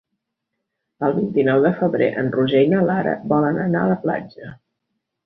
[1.07, 4.49] El vint-i-nou de febrer en Roger i na Lara volen anar a la platja.